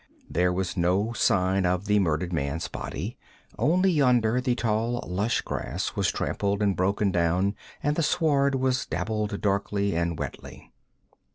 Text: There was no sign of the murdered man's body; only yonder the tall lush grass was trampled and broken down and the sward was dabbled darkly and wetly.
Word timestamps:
There 0.27 0.51
was 0.51 0.75
no 0.75 1.13
sign 1.13 1.63
of 1.63 1.85
the 1.85 1.99
murdered 1.99 2.33
man's 2.33 2.67
body; 2.67 3.19
only 3.59 3.91
yonder 3.91 4.41
the 4.41 4.55
tall 4.55 5.03
lush 5.05 5.41
grass 5.41 5.95
was 5.95 6.09
trampled 6.11 6.63
and 6.63 6.75
broken 6.75 7.11
down 7.11 7.53
and 7.83 7.95
the 7.95 8.01
sward 8.01 8.55
was 8.55 8.87
dabbled 8.87 9.39
darkly 9.41 9.95
and 9.95 10.17
wetly. 10.17 10.73